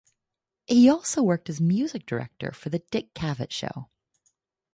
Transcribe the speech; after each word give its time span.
He 0.65 0.89
also 0.89 1.21
worked 1.21 1.47
as 1.47 1.61
music 1.61 2.07
director 2.07 2.51
for 2.53 2.69
the 2.69 2.79
"Dick 2.89 3.13
Cavett 3.13 3.51
Show". 3.51 3.91